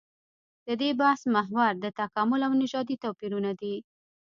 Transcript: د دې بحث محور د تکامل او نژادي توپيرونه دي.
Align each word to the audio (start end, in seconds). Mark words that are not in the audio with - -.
د 0.67 0.69
دې 0.81 0.89
بحث 0.99 1.21
محور 1.35 1.71
د 1.79 1.85
تکامل 1.99 2.41
او 2.47 2.53
نژادي 2.61 2.95
توپيرونه 3.03 3.51
دي. 3.61 3.75